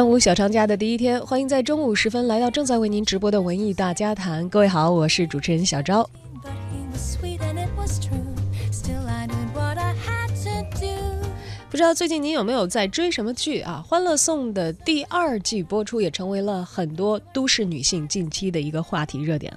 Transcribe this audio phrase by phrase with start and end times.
[0.00, 4.48] 端午小长假的第一天，欢迎在中午时分来到正在为您直播的文艺大家谈。
[4.48, 6.08] 各位好，我是主持人小昭。
[11.68, 13.82] 不知道最近您有没有在追什么剧啊？
[13.86, 19.54] 《欢乐颂》的第二季播出，也成为了很多都市女性近期的一个话题热点。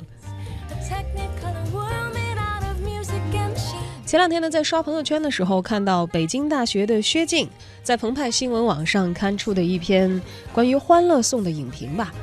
[4.05, 7.49] 前两天呢，在刷朋友圈的时候，看到北京大学的薛静
[7.83, 10.21] 在澎湃新闻网上刊出的一篇
[10.53, 12.13] 关于《欢乐颂》的影评吧。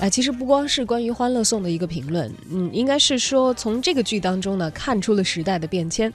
[0.00, 6.12] 哎，其实不光是关于《欢乐颂》的一个评论，嗯，应该是说从这个剧当中呢，看出了时代的变迁。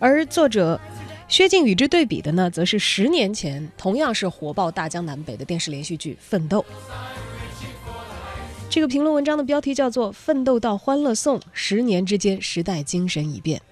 [0.00, 0.80] 而作者
[1.28, 6.58] 薛静与之对比的呢，则是十年前同样是火爆大江南北的电视连续剧《奋斗》。
[8.68, 13.62] 这个评论文章的标题叫做《奋斗到欢乐颂》，十年之间，时代精神已变。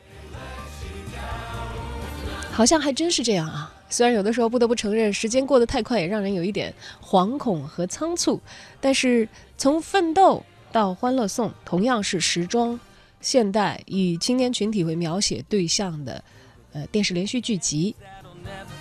[2.52, 3.69] 好像还真是这样啊！
[3.90, 8.40] 虽然有的时候不得不承认，时间过得太快，也让人有一点惶恐和仓促。
[8.80, 12.78] 但是从《奋斗》到《欢乐颂》，同样是时装、
[13.20, 16.24] 现代，以青年群体为描写对象的，
[16.72, 17.96] 呃，电视连续剧集，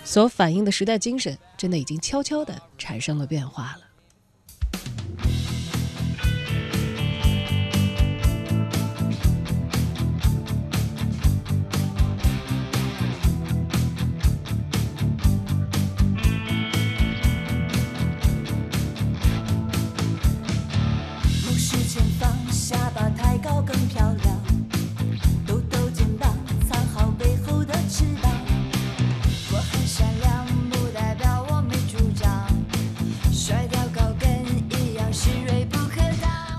[0.05, 3.88] 所反映的时代精神，真的已经悄悄地产生了变化了。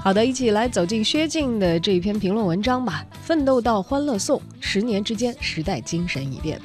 [0.03, 3.05] 好的，一起来走进薛静的这一篇评论文章吧。
[3.23, 6.59] 奋斗到欢乐颂，十年之间，时代精神已变。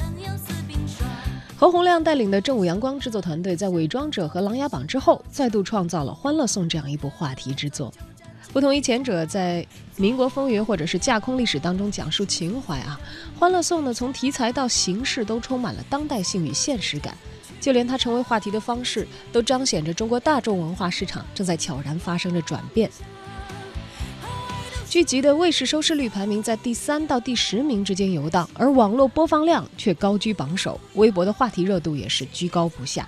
[1.58, 7.94] 何洪亮带领的正午阳光制作团队，在《伪装者》和《琅琊榜》之后，再度创造了《欢乐颂》这样一部话题之作。
[8.54, 9.68] 不同于前者在
[9.98, 12.98] 民国风云或者是架空历史当中讲述情怀啊，
[13.40, 17.14] 《欢乐颂》呢，从题材到形式都充满了当代性与现实感，
[17.60, 22.90] 就连它成为话题的方式，都彰显着中国大众文化市场正在悄然发生着转变。
[24.88, 33.08] 剧集的卫视收视率排名在第三到第十名之间游荡，而网络播放量却高居榜首，微博的话题热度也是居高不下。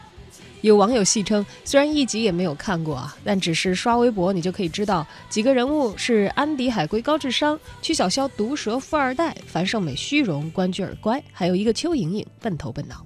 [0.62, 12.96] 有网友戏称，虽然一集也没有看过啊，但只是刷微博，你就可以知道几个人物是安迪海龟高智商，曲筱绡毒舌富二代，樊胜美虚荣，关雎尔乖，还有一个邱莹莹笨头笨脑。《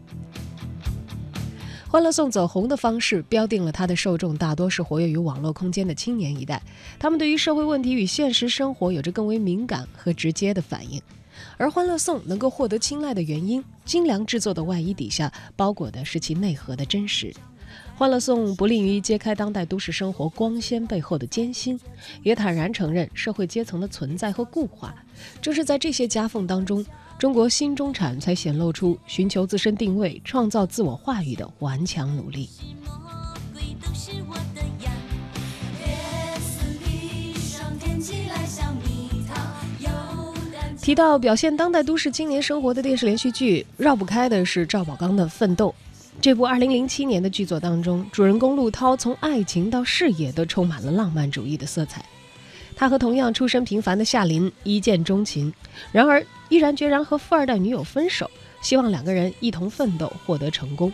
[1.91, 6.63] 欢乐颂》走红的方式，标定了它的受众大多是活跃于网络空间的青年一代，
[6.97, 11.02] 他们对于社会问题与现实生活有着更为敏感和直接的反应。
[11.57, 17.28] 而《欢乐颂》能够获得青睐的原因，精良制作的外衣底下包裹的是其内核的真实。
[17.97, 21.78] 《欢乐颂》不吝于揭开当代都市生活光鲜背后的艰辛，
[22.23, 24.96] 也坦然承认社会阶层的存在和固化。
[25.41, 26.85] 正是在这些夹缝当中。
[27.22, 32.50] 中国新中产才显露出寻求自身定位、创造自我话语的顽强努力。
[40.82, 45.70] 提到表现当代都市青年生活的电视连续剧，绕不开的是赵宝刚的《奋斗》。
[46.20, 52.03] 这部2007年的剧作当中，主人公陆涛从爱情到事业都充满了浪漫主义的色彩。
[52.76, 55.54] 他和同样出身平凡的夏琳一见钟情，
[55.92, 58.30] 然而毅然决然和富二代女友分手，
[58.62, 60.92] 希望两个人一同奋斗，获得成功。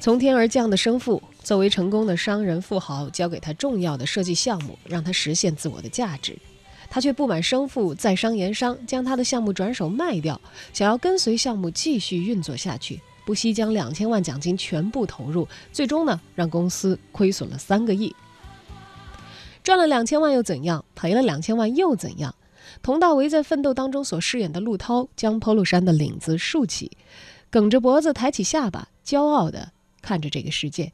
[0.00, 6.36] 从天而降的生父，作为成功的商人富豪，交给他重要的设计项目，让他实现自我的价值。
[6.90, 10.40] 他却不满生父在商言商，将他的项目转手卖掉，
[10.72, 18.14] 想要跟随项目继续运作下去，不惜将两千万奖金全部投入，最终呢，让公司亏损了三个亿。
[19.64, 20.84] 赚了两千万又怎样？
[20.94, 22.34] 赔了两千万又怎样？
[22.82, 26.92] 佟大为在奋斗当中所饰演的陆涛，将 polo 衫的领子竖起，
[27.48, 29.72] 梗着脖子，抬起下巴，骄傲地
[30.02, 30.92] 看着这个世界。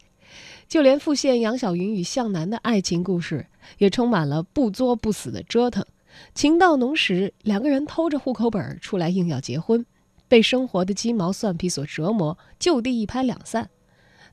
[0.69, 3.47] 就连复现杨晓云与向南的爱情故事，
[3.79, 5.85] 也充满了不作不死的折腾。
[6.33, 9.85] 情到浓时，两个人偷着户口本出来硬要结婚，
[10.29, 13.69] 被生活的鸡毛蒜皮所折磨，就地一拍两散，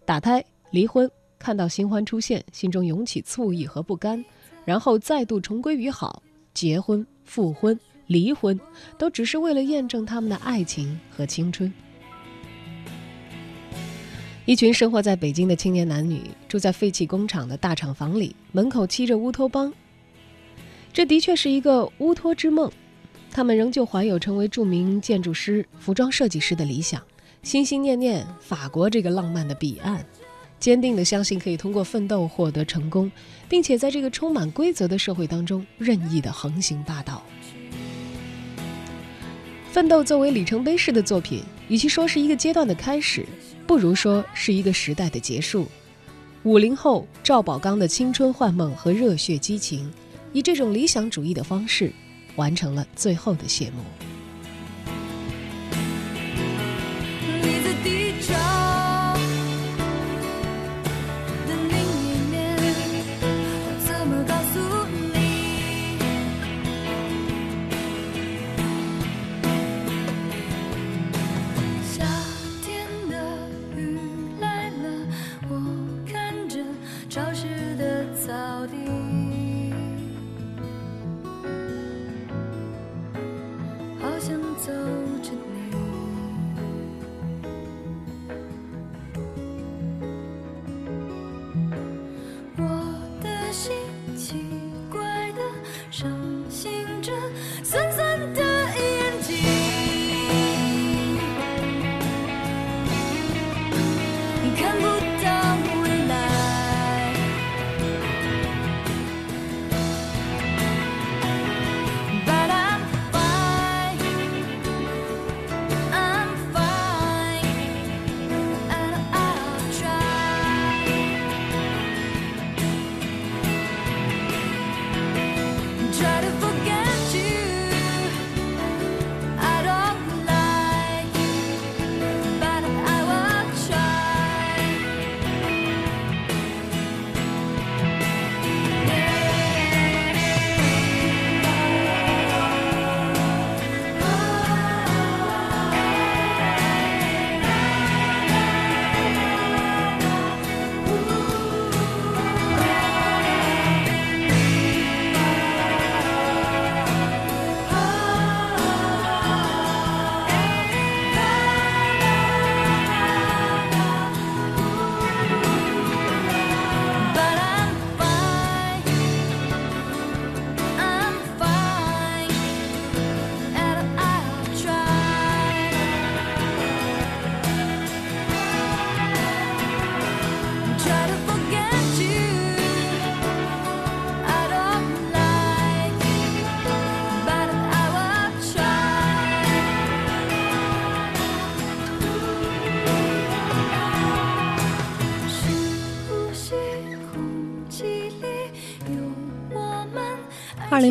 [0.06, 1.10] 打胎离婚。
[1.40, 4.24] 看到新欢出现，心中涌起醋意和不甘，
[4.66, 6.22] 然后再度重归于好，
[6.54, 8.60] 结婚、复婚、离婚，
[8.98, 11.72] 都只是为了验证他们的爱情和青春。
[14.46, 19.74] 一群生活在北京的青年男女，住在废弃工厂的大厂房里，门口漆着乌托邦。
[20.94, 22.72] 这的确是一个乌托之梦。
[23.30, 27.04] 他们仍旧怀有成为著名建筑师、服装设计师的理想，
[27.44, 30.04] 心心念念法国这个浪漫的彼岸。
[30.60, 33.12] 坚定地相信可以通过奋斗获得成功，
[33.48, 37.24] 并且在这个充满规则的社会当中任意的横行霸道。
[39.72, 43.24] 奋斗作为里程碑式的作品，与其说是一个阶段的开始，
[43.68, 45.68] 不如说是一个时代的结束。
[46.44, 49.92] 五零后赵宝刚的青春幻梦和热血激情，
[50.34, 51.92] 以这种理想主义的方式，
[52.36, 54.07] 完成了最后的谢幕。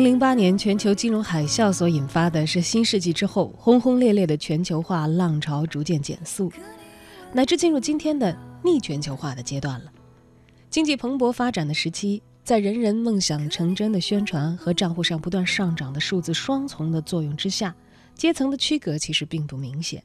[0.07, 6.49] 零八年全球金融海啸所引发的是新世纪之后轰轰烈烈的全球化浪潮逐渐减速，
[7.33, 8.33] 乃至进入今天的
[8.63, 9.91] 逆全球化的阶段了。
[10.69, 17.75] 经济蓬勃发展的时期，在人人梦想成真的宣传和账户上不断上涨的数字双重的作用之下，
[18.15, 20.01] 阶层的区隔其实并不明显。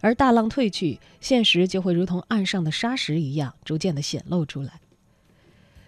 [0.00, 4.80] 而大浪退去，现实就会如同岸上的沙石一样，逐渐的显露出来。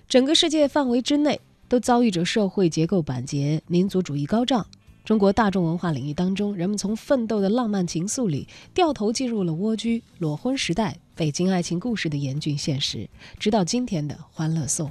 [0.08, 1.40] 整个世界范围之内。
[1.72, 4.66] 都遭遇着社会结构板结、民族主义高涨。
[5.06, 14.90] 中国大众文化领域当中，人们从奋斗的浪漫情愫里掉头进入了蜗居、裸婚时代、北京爱情故事的严峻现实，直到今天的《欢乐颂》。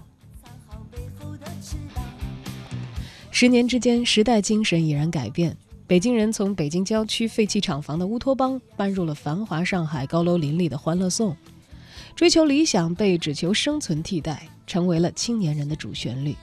[3.29, 5.55] 十年之间，时代精神已然改变。
[5.85, 11.31] 北京人从北京郊区废弃厂房的乌托邦搬入了繁华上海高楼林立的《欢乐颂》，
[12.15, 16.35] 追求理想被只求生存替代，成为了青年人的主旋律。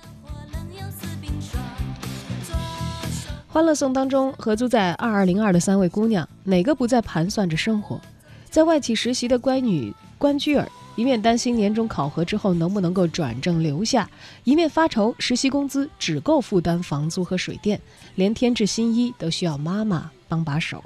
[3.58, 8.00] 欢乐颂当中，合租在二二零二的三位姑娘，哪个不在盘算着生活？
[8.48, 14.08] 在外企实习的乖女关雎尔，一面担心年终考核之后能不能够转正留下，
[14.44, 17.80] 一面发愁实习工资只够负担房租和水电，
[18.14, 20.84] 连添置新衣都需要妈妈帮把手。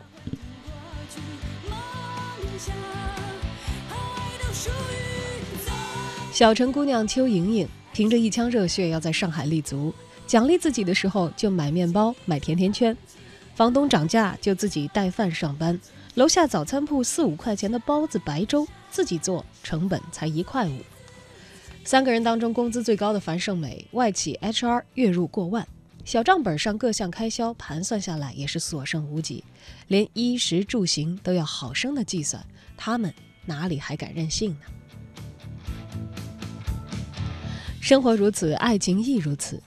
[6.32, 9.92] 小城姑娘邱莹莹，凭着一腔热血要在上海立足。
[10.26, 12.96] 奖励自己的时候就买面包、买甜甜圈，
[13.54, 15.78] 房东涨价就自己带饭上班。
[16.14, 20.78] 楼下早餐铺四五块钱的包子、白粥自己做，成本才一块五。
[21.84, 25.66] 三个人当中工资最高的樊胜美，外企 HR 月入过万，
[26.04, 29.42] 小账本上各项开销盘算下来也是所剩无几，
[29.88, 32.44] 连衣食住行都要好生的计算，
[32.76, 33.12] 他们
[33.44, 34.66] 哪里还敢任性呢？
[37.80, 39.60] 生活如此，爱情亦如此。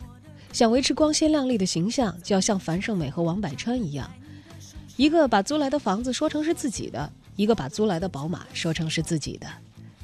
[0.56, 4.10] 想维持光鲜亮丽的形象，就要像樊胜美和王柏川一样，
[4.96, 9.46] 一个把租来的房子说成是自己的，一个把租来的宝马说成是自己的。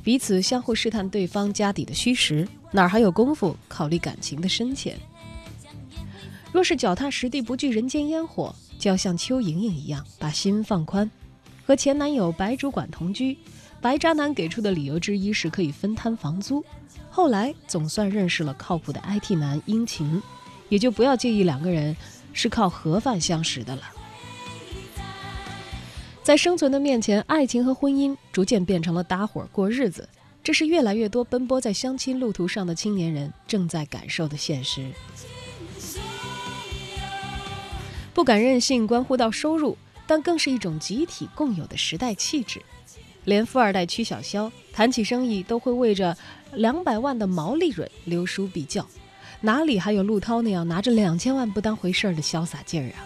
[0.04, 5.00] 彼此相互试探对方家底的虚实，哪还有功夫考虑感情的深浅？
[6.52, 11.10] 若是脚踏实地，不惧人间烟火，就要像邱莹莹一样，把心放宽。
[11.66, 13.38] 和前男友白主管同居，
[13.80, 16.62] 白渣男给出的理由之一是可以分摊房租。
[17.10, 20.22] 后来总算认识了靠谱的 IT 男殷勤，
[20.72, 21.94] 也就不要介意两个人
[22.32, 23.84] 是靠盒饭相识的了。
[26.24, 30.08] 在生存的面前，爱情和婚姻逐渐变成了搭伙过日子，
[30.42, 34.90] 这是越来越多奔波在相亲路途上的青年人正在感受的现实。
[38.14, 42.62] 不敢任性，关乎到收入，但更是一种集体共有的时代气质。
[43.26, 46.18] 连富二代曲晓霄谈起生意都会为着
[46.54, 48.88] 两百万的毛利润留书必较，
[49.44, 53.02] 哪里还有陆涛那样拿着两千万不当回事儿的潇洒劲儿啊？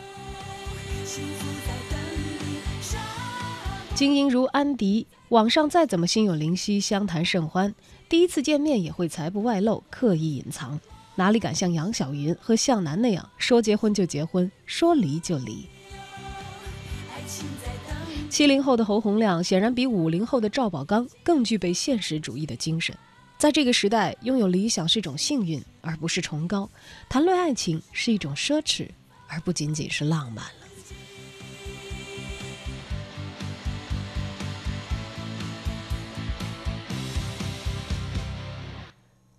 [3.95, 7.73] 精英如安迪，网上再怎么心有灵犀，相谈甚欢，
[8.09, 10.77] 第一次见面也会财不外露，刻意隐藏，
[11.15, 15.69] 哪里敢像杨晓云和向南那样说结婚就结婚，说离就离？
[18.29, 22.93] 七零后的侯洪亮显然比五零后的赵宝刚更具备现实主义的精神，
[23.37, 26.67] 在这个时代，拥有理想是一种幸运，而不是崇高；
[27.09, 28.89] 谈论爱情是一种奢侈，
[29.27, 30.51] 而不仅仅是浪漫了。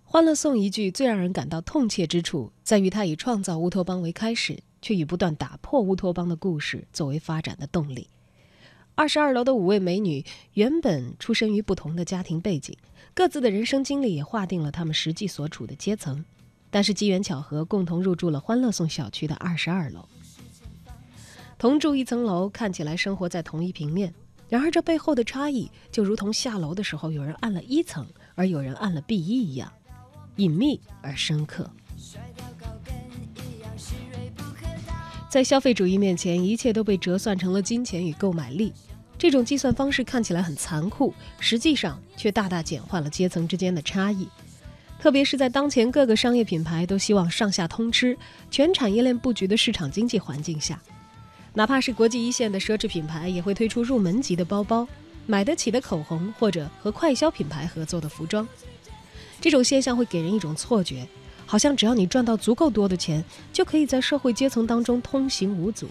[0.09, 8.07] 《欢乐颂》一句最让人感到痛切之处，在于它以创造乌托邦为开始，却以不断打破乌托邦的故事作为发展的动力。
[8.97, 12.75] 二十二楼的五位美女原本出身于不同的家庭背景，
[13.13, 16.25] 各自的人生经历也划定了她们实际所处的阶层，
[16.71, 20.09] 但是机缘巧合，共同入住了欢乐颂小区的二十二楼。
[21.59, 24.11] 同住一层楼，看起来生活在同一平面，
[24.49, 29.71] 然而这背后的差异，就如同下楼的时候有人按了一层，而有人按了 B 一一样。
[30.37, 31.69] 隐秘而深刻，
[35.29, 38.73] 在消费主义面前，一切都被折算成了金钱与购买力。
[39.17, 44.27] 这种计算方式看起来很残酷，实际上却大大简化了阶层之间的差异。
[44.99, 48.17] 特别是在当前各个商业品牌都希望上下通吃、
[48.49, 50.79] 全产业链布局的市场经济环境下，
[51.53, 54.87] 哪怕是国际一线的奢侈品牌，也会推出入门级的包包、
[55.25, 58.47] 买得起的口红，或者和快消品牌合作的服装。
[59.39, 61.07] 这种现象会给人一种错觉，
[61.45, 65.87] 好像只要你赚到足够多的钱，就可以在社会阶层当中通行无阻。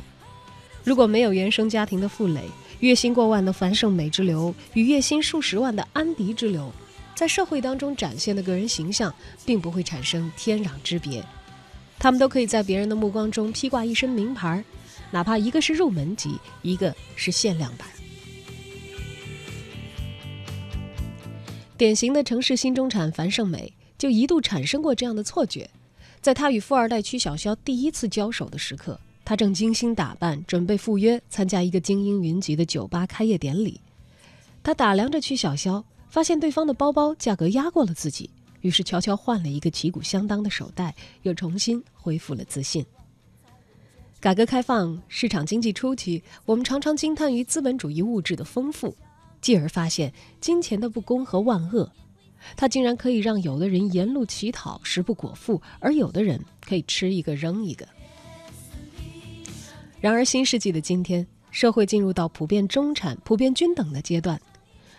[0.83, 2.42] 如果没有原生家庭的负累，
[2.80, 6.73] 月薪过万的樊胜美之流与月薪数十万的安迪之流，
[7.14, 9.14] 在社会当中展现的个人形象，
[9.45, 11.25] 并不会产生天壤之别。
[11.99, 14.62] 他们都可以在别人的目光中披挂一身名牌，
[15.11, 17.88] 哪怕一个是入门级，一个是限量版。
[21.78, 25.71] 典型的城市新中产樊胜美就一度产生过这样的错觉，
[26.21, 33.80] 在她与富二代曲晓霄第一次交手的时刻，他正精心打扮，准备赴约参加一个精英云集的酒吧开业典礼。
[34.62, 38.30] 他打量着曲晓霄，发现对方的包包价格压过了自己，
[38.61, 42.87] 于是悄悄换了一个旗鼓相当的手袋，又重新恢复了自信。
[44.21, 48.97] 改革开放、市场经济初期，我们常常惊叹于资本主义物质的丰富。
[49.40, 51.90] 继而发现金钱的不公和万恶，
[52.56, 57.87] 它竟然可以让有的人沿路乞讨，食不果腹，而有的人可以吃一个扔一个。
[60.00, 64.41] 然而，新世纪的今天，社会进入到普遍中产、普遍均等的阶段，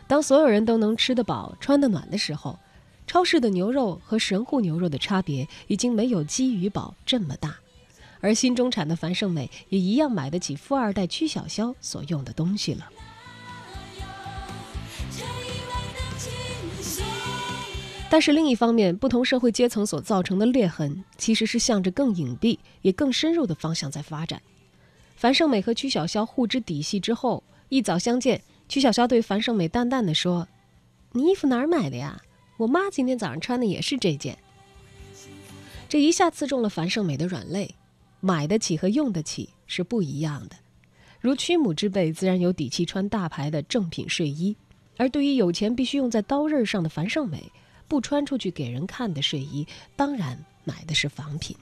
[0.08, 2.58] 当所有人都能吃得饱、穿得暖的时候，
[3.06, 7.56] 超市的牛肉和神户牛肉的差别已经没有鸡与饱这么大，
[8.20, 12.89] 而新中产的樊胜美也一样买得起富二代曲晓霄所用的东西了。
[18.10, 24.42] 但是另一方面，不同社会阶层所造成的裂痕，其实是向着更隐蔽也更深入的方向在发展。
[25.18, 30.48] 樊胜美和曲筱绡互知底细之后，一早相见，曲筱绡对樊胜美淡淡的说
[31.14, 32.22] ：“你衣服哪儿买的呀？
[32.58, 34.38] 我妈今天早上穿的也是这件。
[35.90, 37.74] ”这一下刺中了樊胜美的软肋，
[38.20, 40.56] 买得起和用得起是不一样的。
[41.20, 44.56] 如曲母之辈，自然有底气穿大牌的正品睡衣，
[44.98, 47.52] 而对于有钱必须用在刀刃上的樊胜美。
[47.88, 51.56] 不穿出去给人看的睡衣，当然买的是仿品。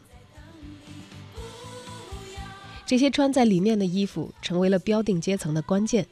[2.86, 6.06] 这些穿在里面的衣服，成为了标定阶层的关键。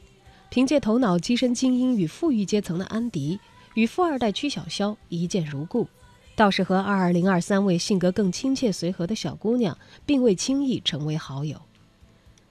[0.50, 3.38] 凭借头脑跻身精英与富裕阶层的安迪，
[3.74, 5.88] 与富二代曲晓霄一见如故，
[6.36, 11.60] 倒是和二二零二三位性格更亲切随和的小姑娘，并未轻易成为好友。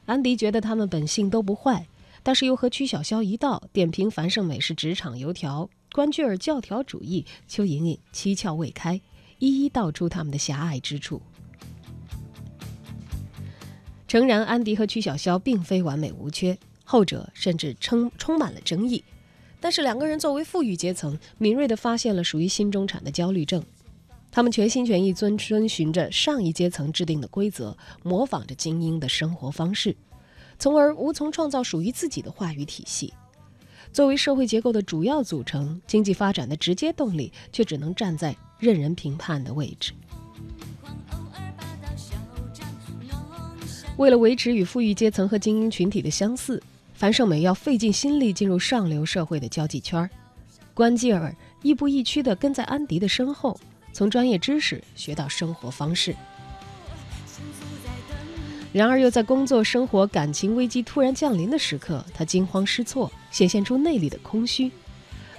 [0.05, 1.87] 安迪觉得他们本性都不坏，
[2.23, 5.69] 但是又和曲晓霄一道点评樊胜美是职场油条。
[5.93, 8.99] 关雎尔教条主义，邱莹莹七窍未开，
[9.39, 11.21] 一一道出他们的狭隘之处。
[14.13, 19.03] 诚然，安迪和曲筱绡并非完美无缺，后者甚至充充满了争议。
[19.59, 23.63] 但是两个人作为富裕阶层，敏锐地发现了属于新中产的焦虑症。
[24.29, 29.95] 他们全心全意遵遵循着上一阶层制定的规则，模仿着精英的生活方式，
[30.59, 33.11] 从而无从创造属于自己的话语体系。
[33.91, 39.91] 作为社会结构的主要组成，经济发展的直接动力却只能站在任人评判的位置。
[43.97, 46.61] 为了维持与富裕阶层和精英群体的相似，
[46.95, 50.09] 樊胜美要费尽心力进入上流社会的交际圈儿。
[50.73, 53.59] 关雎尔亦步亦趋地跟在安迪的身后，
[53.91, 56.15] 从专业知识学到生活方式。
[58.71, 64.71] 然而，又在工作、生活、感情危机突然降临的时刻，他惊慌失措，显现出内里的空虚。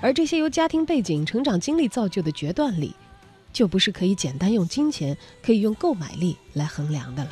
[0.00, 2.94] 而这些由家庭背景、成长经历造就的决断力，
[3.52, 7.30] 就不是可以简单用金钱、可以用购买力来衡量的了。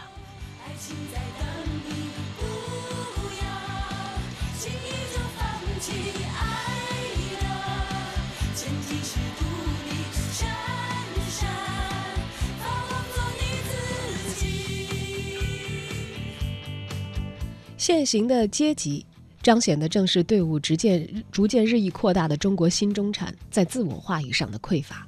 [17.82, 19.04] 现行的阶级
[19.42, 25.04] 彰显的正是队伍逐渐逐渐日益扩大的中国新中产在自我话语上的匮乏。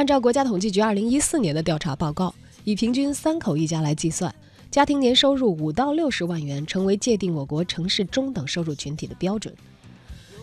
[0.00, 4.34] 按照国家统计局二零一四年的调查报告，以平均三口一家来计算，
[4.70, 9.54] 家庭年收入五到六十万元成为界定我国城市中等收入群体的标准。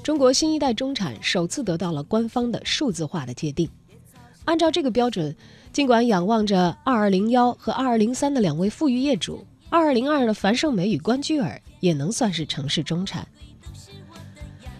[0.04, 3.68] 中国新一代中产首次得到了官方的数字化的界定。
[4.46, 5.36] 按照这个标准，
[5.74, 13.28] 尽管仰望着二二零幺和二二零三的两位富裕业主，二二零二的樊胜美与关雎尔也能算是城市中产。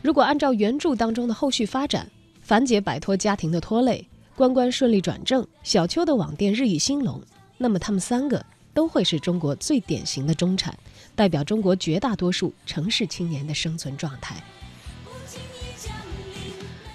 [0.04, 2.08] 如果按照原著当中的后续发展，
[2.44, 4.08] 樊姐摆脱家庭的拖累。
[4.38, 7.20] 关关顺利转正，小邱的网店日益兴隆，
[7.58, 10.78] 那么他们三个都会是中国最典型的中产，
[11.16, 14.36] 代表中国绝大多数城市青年的生存状态。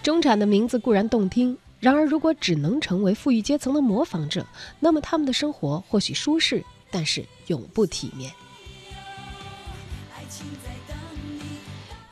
[0.04, 4.46] 中产的名字固然动听，然而如果只能成为富裕阶层的模仿者，
[4.78, 8.32] 那么他们的生活或许舒适，但是永不体面。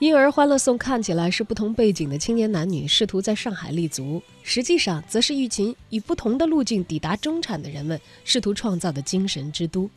[0.01, 9.91] 因而，《欢乐颂》看起来是不同背景的青年男女试图在上海立足，实际上则是一群以不同的路径抵达中产的人们试图创造的精神之都。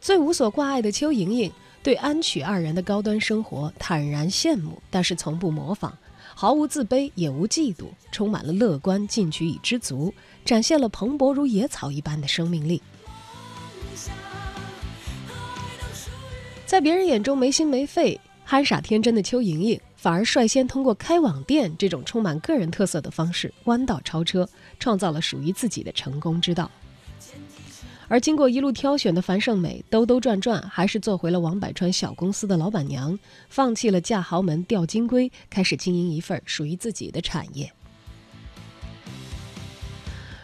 [0.00, 5.92] 最无所挂碍的邱莹莹对安曲二人的高端生活坦然羡慕，但是从不模仿，
[6.34, 12.82] 毫无自卑，也无嫉妒，充满了乐观、进取与知足，展现了蓬勃如野草一般的生命力。
[16.64, 18.18] 在别人眼中没心没肺。
[18.50, 24.48] 憨傻天真的邱莹莹，反而率先通过开网店这种充满个人特色的方式弯道超车，
[24.80, 26.70] 创造了属于自己的成功之道。
[28.08, 33.18] 而经过一路挑选的樊胜美，兜兜转转还是做回了王百川小公司的老板娘，
[33.50, 37.70] 放弃了嫁豪门钓金龟，开始经营一份属于自己的产业。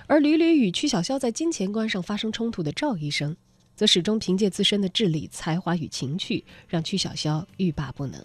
[0.07, 3.35] 而屡屡与曲筱绡在金钱观上发生冲突的赵医生。
[3.75, 8.25] 则始终凭借自身的智力、才华与情趣，让曲筱绡欲罢不能。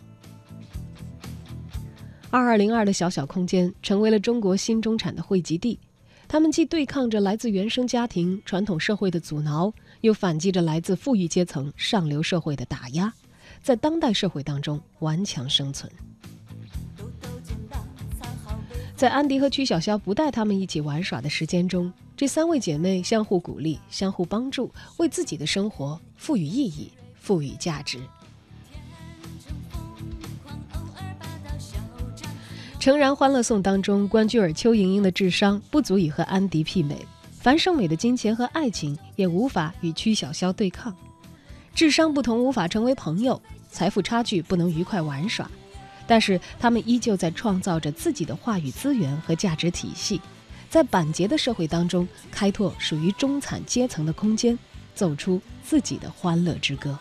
[2.29, 5.79] 二二零二的小小空间成为了中国新中产的汇集地，
[6.27, 13.11] 他们既对抗着来自原生家庭、传统社会的阻挠，又反击着来自富裕阶层、上流社会的打压，
[13.63, 15.91] 在当代社会当中顽强生存。
[18.95, 27.97] 在安迪和曲筱绡不带他们一起玩耍的时间中，这三位姐妹相互鼓励、相互帮助，为自己的生活赋予意义、赋予价值。
[32.77, 40.93] 诚然，《欢乐颂》当中，关雎尔、邱莹莹的智商不足以和安迪媲美，樊胜美的金钱和爱情也无法与曲筱绡对抗。
[41.73, 45.49] 智商不同，无法成为朋友；财富差距，不能愉快玩耍。
[46.05, 50.19] 但是他们依旧在创造着自己的话语资源和价值体系，
[50.69, 54.57] 在板结的社会当中开拓属于中产阶层的空间，
[54.93, 56.97] 奏出自己的欢乐之歌。